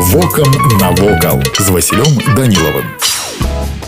[0.00, 0.50] Вокам
[0.80, 2.84] навокал з Васілём Данілавым.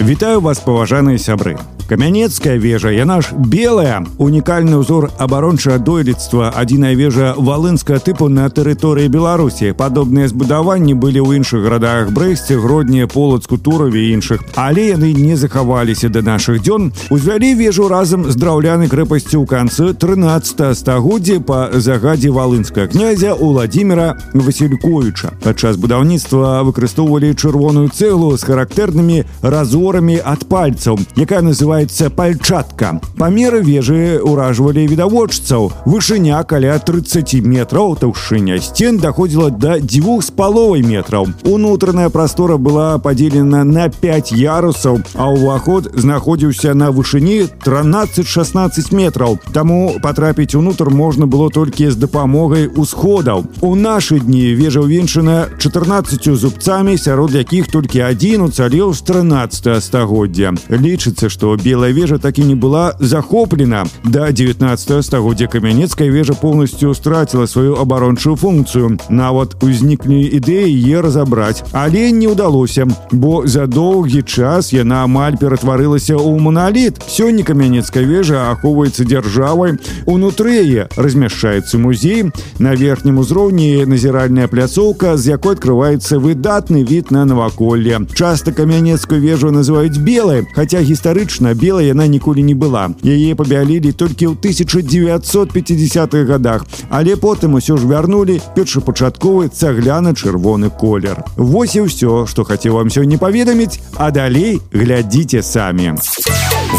[0.00, 7.32] Вітаю вас паважаныя сябры камянецкая вежа яна ж белая унікальны ўзор абарончага дойлідства адзіная вежа
[7.32, 14.12] валынская тыпу на тэрыторыі беларусі падобныя збудаванні былі ў іншых гарадах брэсце гродні полацку тураве
[14.12, 19.48] іншых але яны не захаваліся да нашых дзён узвялі вежу разам з драўлянай крэпасцю ў
[19.48, 28.44] канцы 13 стагоддзя па загадзе валынскага князя владимира васильковича падчас будаўніцтва выкарыстоўвалі чырвоную цэглу з
[28.44, 33.00] характэрнымі разорамі ад пальцаў якая называется называется пальчатка.
[33.16, 35.72] Памеры вежы ўражвалі відавочцаў.
[35.88, 41.32] Вышыня каля 30 метраў, таўшыня сцен даходзіла да дзвюх з паловай метраў.
[41.48, 49.38] Унутраная прастора была падзелена на 5 ярусаў, а ўваход знаходзіўся на вышыні 13-16 метраў.
[49.56, 53.48] Таму патрапіць унутр можна было толькі з дапамогай усходаў.
[53.64, 60.52] У нашы дні вежа ўвенчана 14 зубцамі, сярод якіх толькі адзін уцалеў з 13 стагоддзя.
[60.68, 63.84] Лічыцца, што белая вежа так і не была захоплена.
[64.04, 68.98] До 19 стагоддзя камянецкая вежа полностью страціла сваю абарончую функцыю.
[69.08, 76.16] Нават узніклі ідэі яе разабраць, але не ўдалося, бо за доўгі час яна амаль ператварылася
[76.16, 77.00] ў маналіт.
[77.08, 79.78] Сёння камянецкая вежа ахоўваецца дзяржавай.
[80.06, 82.30] Унутры яе размяшчаецца музей.
[82.58, 88.00] На верхнім узроўні назіральная пляцоўка, з якой открываецца выдатны від на наваколле.
[88.14, 94.32] Часта камянецкую вежу называюць белай, хаця гістарычна белая яна ніколі не была яе пабялілі толькі
[94.32, 102.44] ў 1950-х годах але потым усё ж вярнулі першапачатковы цагляна-чырвоны колер Вось і ўсё што
[102.44, 105.94] хацеў вам сёння паведаміць а далей глядзіце самі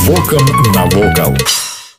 [0.05, 1.62] Вокам навокал.